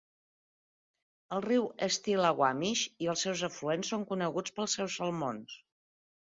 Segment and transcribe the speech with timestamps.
[1.35, 1.67] El riu
[1.97, 5.61] Stillaguamish i els seus afluents són coneguts per els seus salmons.